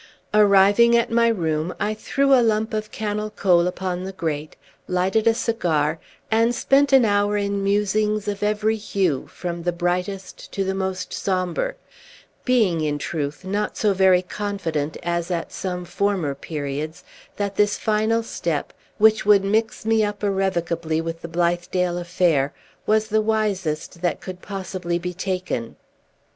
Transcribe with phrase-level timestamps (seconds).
[0.33, 4.55] Arriving at my room, I threw a lump of cannel coal upon the grate,
[4.87, 5.99] lighted a cigar,
[6.31, 11.13] and spent an hour in musings of every hue, from the brightest to the most
[11.13, 11.75] sombre;
[12.45, 17.03] being, in truth, not so very confident as at some former periods
[17.35, 22.51] that this final step, which would mix me up irrevocably with the Blithedale affair,
[22.87, 25.75] was the wisest that could possibly be taken.